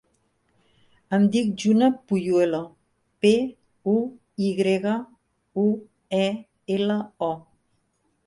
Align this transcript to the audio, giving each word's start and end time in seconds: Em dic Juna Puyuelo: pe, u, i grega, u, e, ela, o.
Em 1.15 1.25
dic 1.33 1.49
Juna 1.63 1.89
Puyuelo: 2.11 2.61
pe, 3.25 3.33
u, 3.93 3.95
i 4.47 4.49
grega, 4.61 4.95
u, 5.65 5.69
e, 6.23 6.25
ela, 6.79 6.99
o. 7.29 7.31